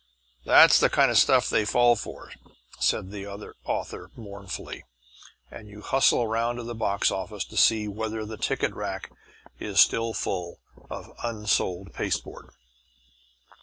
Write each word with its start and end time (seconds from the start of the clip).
"That's 0.45 0.79
the 0.79 0.89
kind 0.89 1.11
of 1.11 1.17
stuff 1.19 1.47
they 1.47 1.63
fall 1.63 1.95
for," 1.95 2.31
said 2.79 3.11
the 3.11 3.27
other 3.27 3.53
author 3.65 4.09
mournfully, 4.15 4.83
and 5.51 5.67
you 5.67 5.81
hustle 5.81 6.23
around 6.23 6.55
to 6.55 6.63
the 6.63 6.73
box 6.73 7.11
office 7.11 7.45
to 7.45 7.55
see 7.55 7.87
whether 7.87 8.25
the 8.25 8.35
ticket 8.35 8.73
rack 8.73 9.11
is 9.59 9.79
still 9.79 10.15
full 10.15 10.59
of 10.89 11.11
unsold 11.23 11.93
pasteboard. 11.93 12.49